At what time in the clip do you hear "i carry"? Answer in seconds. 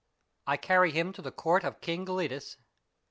0.53-0.93